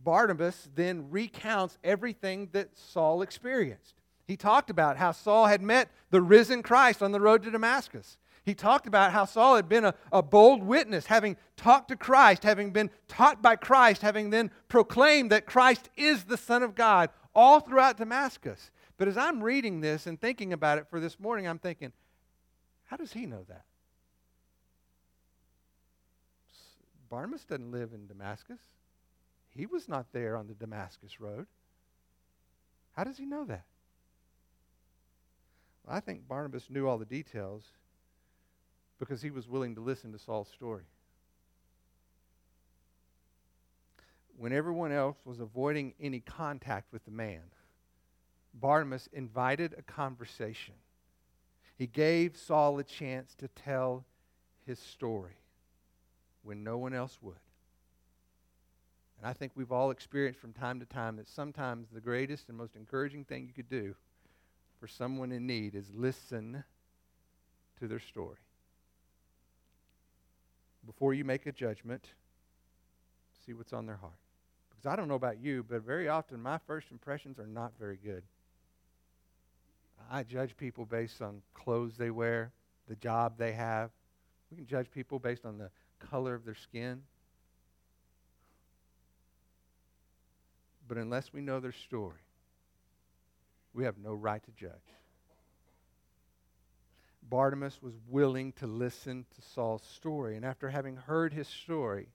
[0.03, 4.01] Barnabas then recounts everything that Saul experienced.
[4.25, 8.17] He talked about how Saul had met the risen Christ on the road to Damascus.
[8.43, 12.41] He talked about how Saul had been a, a bold witness, having talked to Christ,
[12.43, 17.11] having been taught by Christ, having then proclaimed that Christ is the Son of God
[17.33, 18.71] all throughout Damascus.
[18.97, 21.91] But as I'm reading this and thinking about it for this morning, I'm thinking,
[22.85, 23.63] how does he know that?
[27.09, 28.59] Barnabas doesn't live in Damascus.
[29.49, 31.45] He was not there on the Damascus road.
[32.95, 33.65] How does he know that?
[35.85, 37.63] Well, I think Barnabas knew all the details
[38.99, 40.85] because he was willing to listen to Saul's story.
[44.41, 47.43] When everyone else was avoiding any contact with the man,
[48.55, 50.73] Barnabas invited a conversation.
[51.77, 54.03] He gave Saul a chance to tell
[54.65, 55.37] his story
[56.41, 57.35] when no one else would.
[59.19, 62.57] And I think we've all experienced from time to time that sometimes the greatest and
[62.57, 63.93] most encouraging thing you could do
[64.79, 66.63] for someone in need is listen
[67.77, 68.39] to their story.
[70.83, 72.07] Before you make a judgment,
[73.45, 74.15] see what's on their heart.
[74.81, 77.99] Because I don't know about you, but very often my first impressions are not very
[78.03, 78.23] good.
[80.09, 82.51] I judge people based on clothes they wear,
[82.87, 83.91] the job they have.
[84.49, 87.03] We can judge people based on the color of their skin.
[90.87, 92.25] But unless we know their story,
[93.75, 94.71] we have no right to judge.
[97.21, 100.35] Bartimaeus was willing to listen to Saul's story.
[100.37, 102.07] And after having heard his story,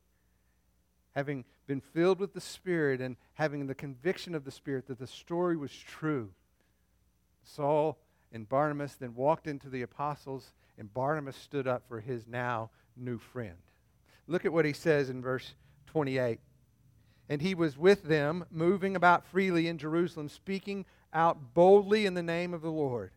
[1.15, 5.07] having been filled with the Spirit and having the conviction of the Spirit that the
[5.07, 6.31] story was true,
[7.45, 7.99] Saul
[8.33, 13.19] and Barnabas then walked into the apostles, and Barnabas stood up for his now new
[13.19, 13.57] friend.
[14.27, 15.55] Look at what he says in verse
[15.87, 16.41] 28
[17.29, 22.23] and he was with them, moving about freely in Jerusalem, speaking out boldly in the
[22.23, 23.11] name of the Lord.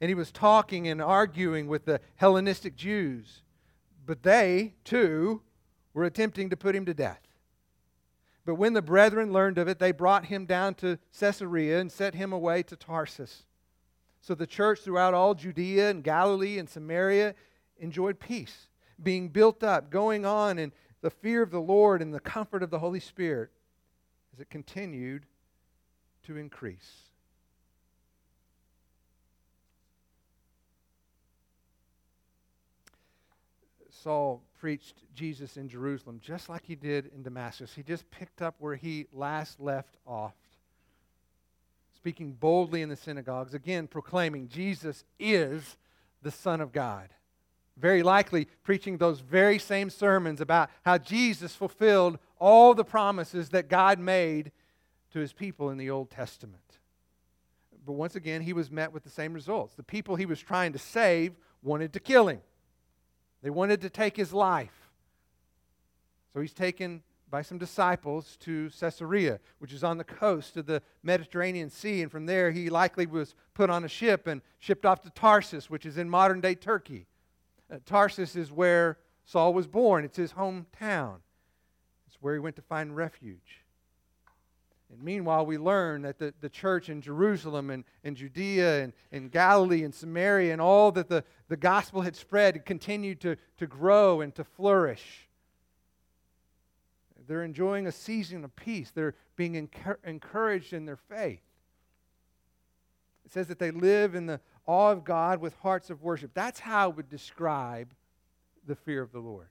[0.00, 3.42] And he was talking and arguing with the Hellenistic Jews.
[4.04, 5.42] But they, too,
[5.92, 7.20] were attempting to put him to death.
[8.44, 12.14] But when the brethren learned of it, they brought him down to Caesarea and sent
[12.14, 13.44] him away to Tarsus.
[14.20, 17.34] So the church throughout all Judea and Galilee and Samaria
[17.78, 18.68] enjoyed peace,
[19.02, 22.70] being built up, going on in the fear of the Lord and the comfort of
[22.70, 23.50] the Holy Spirit
[24.32, 25.26] as it continued
[26.24, 27.10] to increase.
[34.02, 37.74] Saul preached Jesus in Jerusalem just like he did in Damascus.
[37.74, 40.34] He just picked up where he last left off,
[41.94, 45.76] speaking boldly in the synagogues, again proclaiming Jesus is
[46.22, 47.10] the Son of God.
[47.76, 53.68] Very likely preaching those very same sermons about how Jesus fulfilled all the promises that
[53.68, 54.52] God made
[55.12, 56.60] to his people in the Old Testament.
[57.84, 59.74] But once again, he was met with the same results.
[59.74, 62.40] The people he was trying to save wanted to kill him.
[63.44, 64.88] They wanted to take his life.
[66.32, 70.80] So he's taken by some disciples to Caesarea, which is on the coast of the
[71.02, 72.00] Mediterranean Sea.
[72.00, 75.68] And from there, he likely was put on a ship and shipped off to Tarsus,
[75.68, 77.06] which is in modern day Turkey.
[77.70, 81.16] Uh, Tarsus is where Saul was born, it's his hometown.
[82.06, 83.63] It's where he went to find refuge.
[84.92, 89.30] And meanwhile, we learn that the, the church in Jerusalem and, and Judea and, and
[89.30, 94.20] Galilee and Samaria and all that the, the gospel had spread continued to, to grow
[94.20, 95.28] and to flourish.
[97.26, 98.90] They're enjoying a season of peace.
[98.94, 99.68] They're being
[100.04, 101.40] encouraged in their faith.
[103.24, 106.32] It says that they live in the awe of God with hearts of worship.
[106.34, 107.94] That's how I would describe
[108.66, 109.48] the fear of the Lord.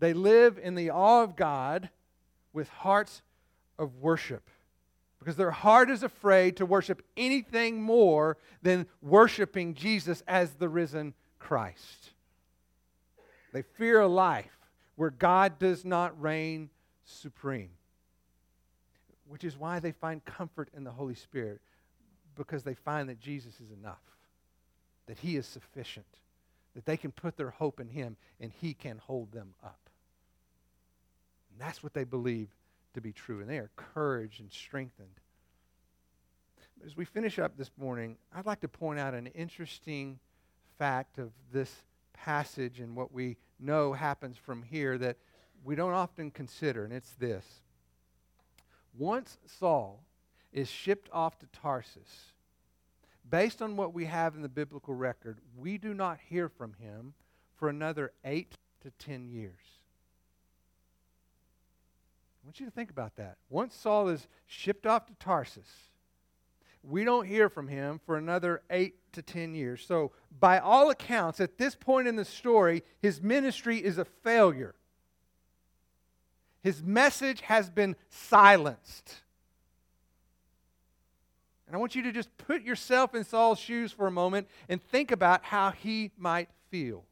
[0.00, 1.90] They live in the awe of God
[2.52, 3.22] with hearts
[3.78, 4.48] of worship
[5.18, 11.14] because their heart is afraid to worship anything more than worshiping Jesus as the risen
[11.38, 12.10] Christ.
[13.54, 14.58] They fear a life
[14.96, 16.68] where God does not reign
[17.04, 17.70] supreme,
[19.26, 21.60] which is why they find comfort in the Holy Spirit
[22.36, 24.02] because they find that Jesus is enough,
[25.06, 26.06] that He is sufficient,
[26.74, 29.88] that they can put their hope in Him and He can hold them up.
[31.50, 32.48] And that's what they believe
[32.94, 35.20] to be true, and they are encouraged and strengthened.
[36.84, 40.18] As we finish up this morning, I'd like to point out an interesting
[40.78, 41.72] fact of this
[42.12, 45.16] passage and what we know happens from here that
[45.64, 47.44] we don't often consider, and it's this.
[48.96, 50.04] Once Saul
[50.52, 52.32] is shipped off to Tarsus,
[53.28, 57.14] based on what we have in the biblical record, we do not hear from him
[57.56, 59.80] for another eight to ten years.
[62.44, 63.38] I want you to think about that.
[63.48, 65.88] Once Saul is shipped off to Tarsus,
[66.82, 69.82] we don't hear from him for another eight to ten years.
[69.86, 74.74] So, by all accounts, at this point in the story, his ministry is a failure.
[76.62, 79.22] His message has been silenced.
[81.66, 84.82] And I want you to just put yourself in Saul's shoes for a moment and
[84.82, 87.04] think about how he might feel.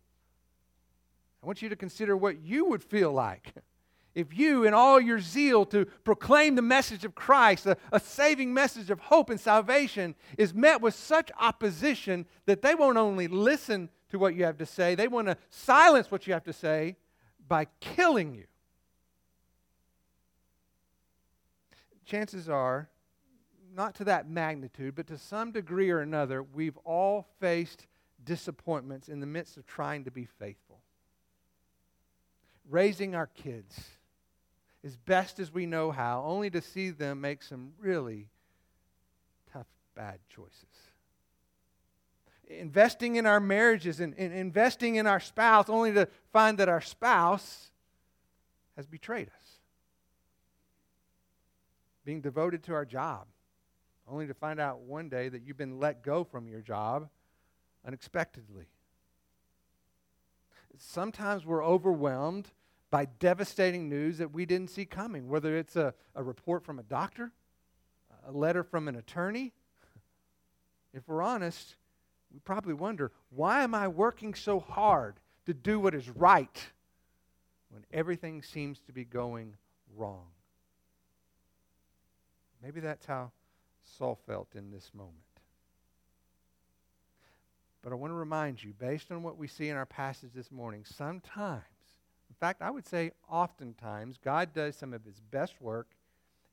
[1.42, 3.54] I want you to consider what you would feel like
[4.14, 8.52] if you, in all your zeal to proclaim the message of Christ, a, a, saving
[8.52, 13.88] message of hope and salvation, is met with such opposition that they won't only listen
[14.10, 16.96] to what you have to say, they want to silence what you have to say
[17.48, 18.44] by killing you.
[22.04, 22.90] Chances are,
[23.74, 27.86] not to that magnitude, but to some degree or another, we've all faced
[28.22, 30.80] disappointments in the midst of trying to be faithful.
[32.68, 33.82] Raising our kids
[34.84, 38.28] as best as we know how, only to see them make some really
[39.52, 40.64] tough, bad choices.
[42.48, 46.80] Investing in our marriages and, and investing in our spouse, only to find that our
[46.80, 47.70] spouse
[48.76, 49.50] has betrayed us.
[52.04, 53.26] Being devoted to our job,
[54.08, 57.08] only to find out one day that you've been let go from your job
[57.86, 58.66] unexpectedly.
[60.76, 62.50] Sometimes we're overwhelmed
[62.92, 66.82] by devastating news that we didn't see coming, whether it's a, a report from a
[66.82, 67.32] doctor,
[68.28, 69.52] a letter from an attorney.
[70.94, 71.76] If we're honest,
[72.30, 75.14] we probably wonder why am I working so hard
[75.46, 76.66] to do what is right
[77.70, 79.54] when everything seems to be going
[79.96, 80.26] wrong?
[82.62, 83.32] Maybe that's how
[83.96, 85.16] Saul felt in this moment.
[87.80, 90.52] But I want to remind you, based on what we see in our passage this
[90.52, 91.62] morning, sometimes
[92.32, 95.88] in fact, I would say oftentimes God does some of his best work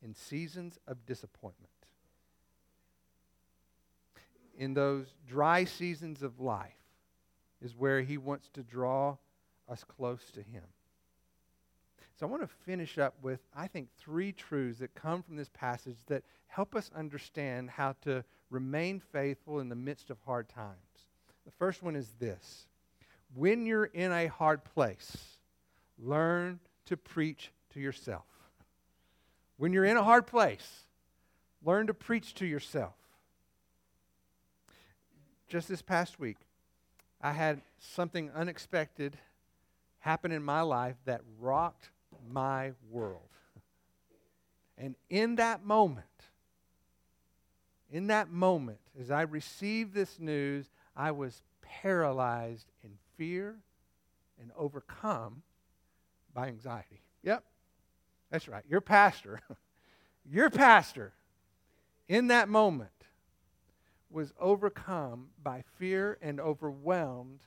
[0.03, 1.71] in seasons of disappointment.
[4.57, 6.73] In those dry seasons of life
[7.61, 9.15] is where he wants to draw
[9.69, 10.65] us close to him.
[12.19, 15.49] So I want to finish up with, I think, three truths that come from this
[15.53, 20.75] passage that help us understand how to remain faithful in the midst of hard times.
[21.45, 22.67] The first one is this
[23.34, 25.38] when you're in a hard place,
[26.02, 28.26] learn to preach to yourself.
[29.58, 30.86] When you're in a hard place,
[31.64, 32.95] learn to preach to yourself.
[35.47, 36.38] Just this past week,
[37.22, 39.18] I had something unexpected
[40.00, 41.89] happen in my life that rocked
[42.32, 43.22] my world.
[44.78, 46.06] And in that moment,
[47.91, 53.58] in that moment, as I received this news, I was paralyzed in fear
[54.39, 55.41] and overcome
[56.39, 57.01] by anxiety.
[57.23, 57.43] Yep,
[58.31, 58.63] that's right.
[58.69, 59.41] Your pastor,
[60.25, 61.11] your pastor,
[62.07, 62.91] in that moment,
[64.09, 67.41] was overcome by fear and overwhelmed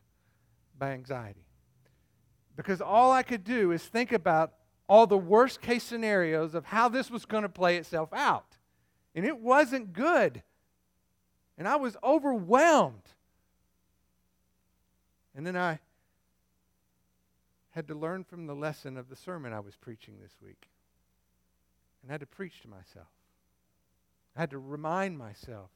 [0.78, 1.47] by anxiety.
[2.55, 4.53] Because all I could do is think about
[4.86, 8.59] all the worst case scenarios of how this was going to play itself out.
[9.14, 10.43] And it wasn't good.
[11.57, 13.09] And I was overwhelmed.
[15.34, 15.78] And then I
[17.73, 20.68] had to learn from the lesson of the sermon I was preaching this week.
[22.03, 23.09] And I had to preach to myself.
[24.37, 25.70] I had to remind myself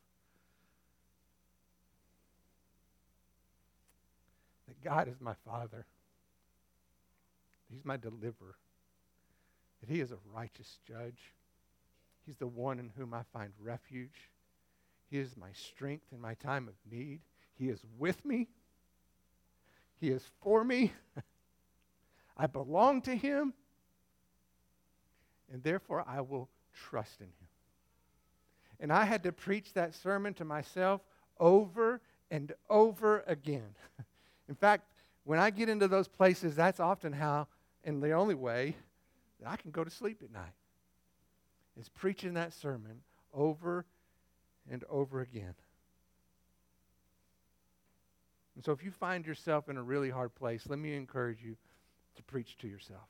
[4.69, 5.87] that God is my Father,
[7.71, 8.57] He's my deliverer,
[9.81, 11.33] that He is a righteous judge.
[12.25, 14.31] He's the one in whom I find refuge.
[15.11, 17.21] He is my strength in my time of need.
[17.59, 18.49] He is with me.
[20.01, 20.93] He is for me.
[22.37, 23.55] I belong to Him.
[25.53, 27.49] And therefore, I will trust in Him.
[28.81, 31.01] And I had to preach that sermon to myself
[31.39, 33.75] over and over again.
[34.49, 34.85] in fact,
[35.25, 37.49] when I get into those places, that's often how,
[37.85, 38.77] and the only way,
[39.41, 40.55] that I can go to sleep at night
[41.79, 43.01] is preaching that sermon
[43.35, 43.85] over
[44.71, 45.55] and over again.
[48.55, 51.57] And so if you find yourself in a really hard place, let me encourage you
[52.17, 53.09] to preach to yourself.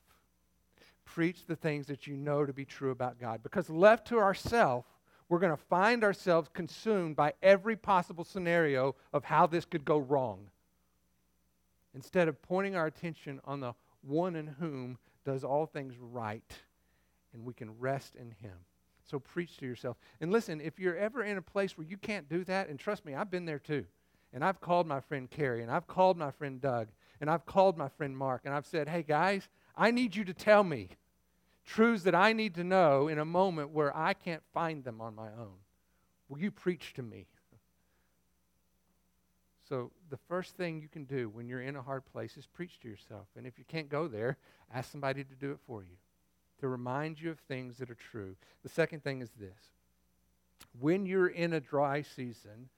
[1.05, 3.41] Preach the things that you know to be true about God.
[3.41, 4.85] Because left to ourselves,
[5.29, 9.97] we're going to find ourselves consumed by every possible scenario of how this could go
[9.97, 10.49] wrong.
[11.93, 16.53] Instead of pointing our attention on the one in whom does all things right,
[17.33, 18.53] and we can rest in Him.
[19.09, 19.97] So preach to yourself.
[20.21, 23.05] And listen, if you're ever in a place where you can't do that, and trust
[23.05, 23.85] me, I've been there too.
[24.33, 26.89] And I've called my friend Carrie, and I've called my friend Doug,
[27.19, 30.33] and I've called my friend Mark, and I've said, hey guys, I need you to
[30.33, 30.89] tell me
[31.65, 35.15] truths that I need to know in a moment where I can't find them on
[35.15, 35.57] my own.
[36.29, 37.27] Will you preach to me?
[39.67, 42.79] So, the first thing you can do when you're in a hard place is preach
[42.79, 43.27] to yourself.
[43.35, 44.37] And if you can't go there,
[44.73, 45.97] ask somebody to do it for you,
[46.61, 48.37] to remind you of things that are true.
[48.63, 49.71] The second thing is this
[50.79, 52.69] when you're in a dry season,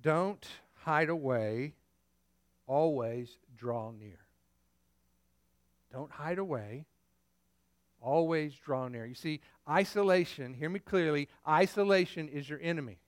[0.00, 0.46] don't
[0.84, 1.74] hide away,
[2.66, 4.18] always draw near.
[5.92, 6.86] Don't hide away.
[8.00, 9.06] Always draw near.
[9.06, 12.98] You see, isolation, hear me clearly, isolation is your enemy.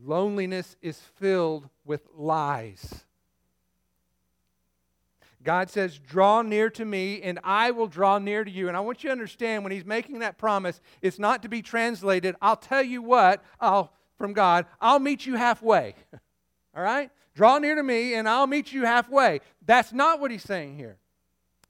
[0.00, 3.04] Loneliness is filled with lies.
[5.42, 8.68] God says, Draw near to me, and I will draw near to you.
[8.68, 11.62] And I want you to understand when He's making that promise, it's not to be
[11.62, 15.94] translated, I'll tell you what, I'll, from God, I'll meet you halfway.
[16.74, 17.10] All right?
[17.34, 19.40] Draw near to me, and I'll meet you halfway.
[19.64, 20.98] That's not what He's saying here.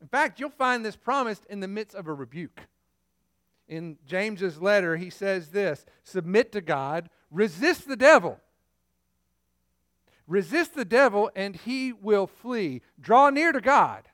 [0.00, 2.60] In fact, you'll find this promised in the midst of a rebuke.
[3.68, 8.38] In James's letter, he says this Submit to God, resist the devil.
[10.26, 12.82] Resist the devil, and he will flee.
[13.00, 14.08] Draw near to God,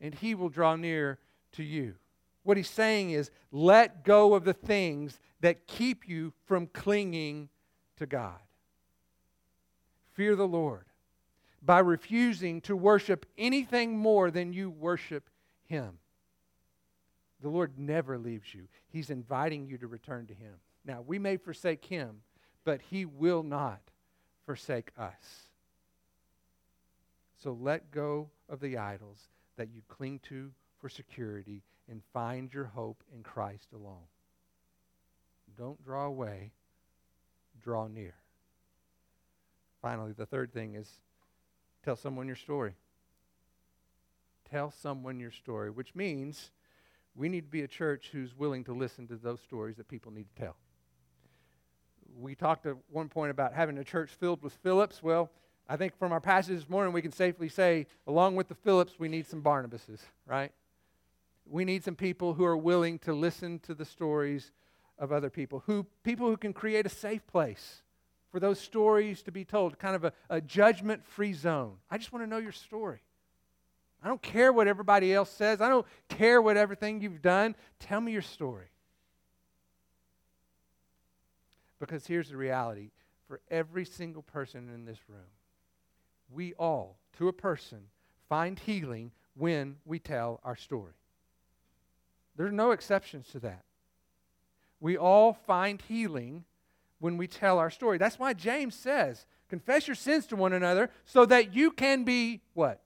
[0.00, 1.18] and he will draw near
[1.52, 1.94] to you.
[2.42, 7.48] What he's saying is, let go of the things that keep you from clinging
[7.96, 8.38] to God.
[10.20, 10.84] Fear the Lord
[11.62, 15.30] by refusing to worship anything more than you worship
[15.64, 15.96] Him.
[17.40, 20.52] The Lord never leaves you, He's inviting you to return to Him.
[20.84, 22.16] Now, we may forsake Him,
[22.64, 23.80] but He will not
[24.44, 25.48] forsake us.
[27.42, 30.50] So let go of the idols that you cling to
[30.82, 34.04] for security and find your hope in Christ alone.
[35.56, 36.52] Don't draw away,
[37.62, 38.19] draw near.
[39.82, 41.00] Finally, the third thing is
[41.82, 42.74] Tell someone your story.
[44.50, 46.50] Tell someone your story, which means
[47.14, 50.12] we need to be a church who's willing to listen to those stories that people
[50.12, 50.56] need to tell.
[52.18, 55.02] We talked at one point about having a church filled with Phillips.
[55.02, 55.30] Well,
[55.68, 58.98] I think from our passage this morning, we can safely say, along with the Phillips,
[58.98, 60.52] we need some Barnabases, right?
[61.46, 64.50] We need some people who are willing to listen to the stories
[64.98, 67.82] of other people, who people who can create a safe place
[68.30, 71.74] for those stories to be told, kind of a, a judgment free zone.
[71.90, 73.00] I just want to know your story.
[74.02, 77.54] I don't care what everybody else says, I don't care what everything you've done.
[77.80, 78.68] Tell me your story.
[81.78, 82.90] Because here's the reality
[83.26, 85.20] for every single person in this room,
[86.30, 87.78] we all, to a person,
[88.28, 90.92] find healing when we tell our story.
[92.36, 93.64] There's no exceptions to that.
[94.80, 96.44] We all find healing
[97.00, 97.98] when we tell our story.
[97.98, 102.40] That's why James says, confess your sins to one another so that you can be
[102.54, 102.80] what?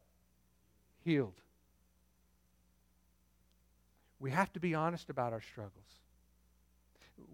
[1.04, 1.34] Healed.
[4.18, 5.74] We have to be honest about our struggles.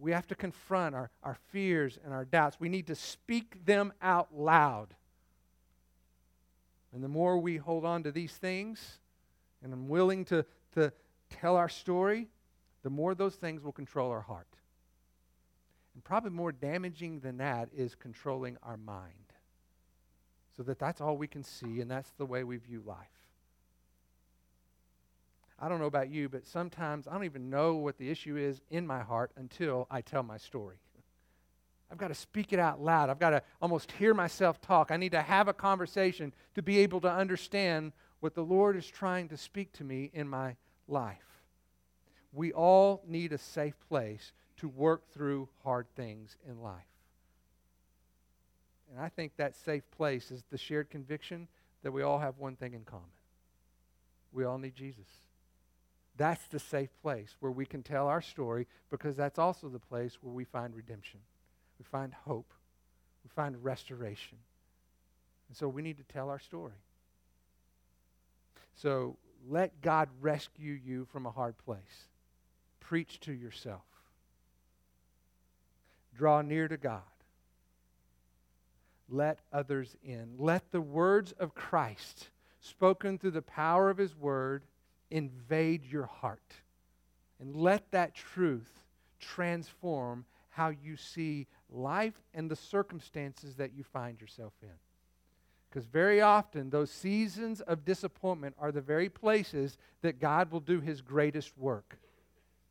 [0.00, 2.58] We have to confront our, our fears and our doubts.
[2.58, 4.88] We need to speak them out loud.
[6.92, 8.98] And the more we hold on to these things
[9.62, 10.92] and I'm willing to, to
[11.28, 12.28] tell our story,
[12.82, 14.46] the more those things will control our heart.
[15.94, 19.32] And probably more damaging than that is controlling our mind.
[20.56, 22.96] So that that's all we can see and that's the way we view life.
[25.58, 28.62] I don't know about you, but sometimes I don't even know what the issue is
[28.70, 30.76] in my heart until I tell my story.
[31.90, 33.10] I've got to speak it out loud.
[33.10, 34.90] I've got to almost hear myself talk.
[34.90, 38.86] I need to have a conversation to be able to understand what the Lord is
[38.86, 41.42] trying to speak to me in my life.
[42.32, 46.74] We all need a safe place to work through hard things in life.
[48.90, 51.48] And I think that safe place is the shared conviction
[51.82, 53.04] that we all have one thing in common.
[54.32, 55.06] We all need Jesus.
[56.16, 60.18] That's the safe place where we can tell our story because that's also the place
[60.20, 61.20] where we find redemption.
[61.78, 62.52] We find hope.
[63.24, 64.38] We find restoration.
[65.48, 66.84] And so we need to tell our story.
[68.74, 69.16] So
[69.48, 72.08] let God rescue you from a hard place.
[72.80, 73.82] Preach to yourself.
[76.16, 77.02] Draw near to God.
[79.08, 80.34] Let others in.
[80.38, 82.28] Let the words of Christ,
[82.60, 84.64] spoken through the power of His Word,
[85.10, 86.54] invade your heart.
[87.40, 88.70] And let that truth
[89.18, 94.68] transform how you see life and the circumstances that you find yourself in.
[95.68, 100.80] Because very often, those seasons of disappointment are the very places that God will do
[100.80, 101.96] his greatest work.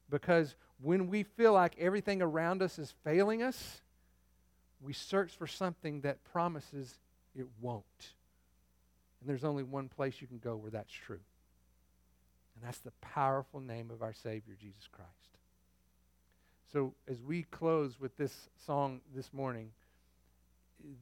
[0.10, 3.82] Because when we feel like everything around us is failing us,
[4.82, 6.99] we search for something that promises
[7.36, 7.84] it won't.
[9.19, 11.19] And there's only one place you can go where that's true.
[12.55, 15.09] And that's the powerful name of our Savior, Jesus Christ.
[16.71, 19.71] So, as we close with this song this morning,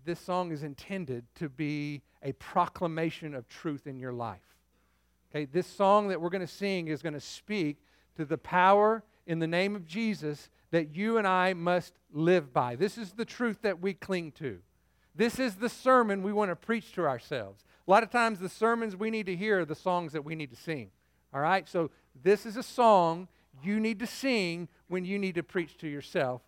[0.05, 4.55] this song is intended to be a proclamation of truth in your life.
[5.30, 7.78] Okay, this song that we're going to sing is going to speak
[8.15, 12.75] to the power in the name of Jesus that you and I must live by.
[12.75, 14.59] This is the truth that we cling to.
[15.13, 17.63] This is the sermon we want to preach to ourselves.
[17.88, 20.36] A lot of times, the sermons we need to hear are the songs that we
[20.36, 20.89] need to sing.
[21.34, 21.67] All right?
[21.67, 21.91] So,
[22.23, 23.28] this is a song
[23.63, 26.41] you need to sing when you need to preach to yourself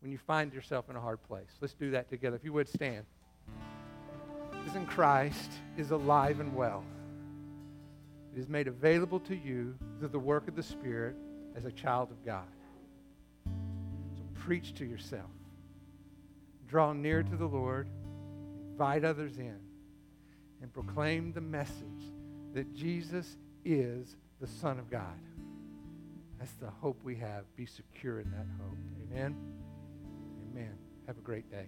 [0.00, 1.50] when you find yourself in a hard place.
[1.60, 2.36] Let's do that together.
[2.36, 3.04] If you would stand.
[4.74, 6.84] in Christ is alive and well.
[8.34, 11.16] It is made available to you through the work of the Spirit
[11.56, 12.48] as a child of God.
[13.44, 15.30] So preach to yourself.
[16.68, 17.88] Draw near to the Lord.
[18.72, 19.58] Invite others in.
[20.62, 22.04] And proclaim the message
[22.54, 25.18] that Jesus is the Son of God.
[26.38, 27.44] That's the hope we have.
[27.56, 28.78] Be secure in that hope.
[29.10, 29.36] Amen.
[30.50, 30.78] Amen.
[31.06, 31.66] Have a great day.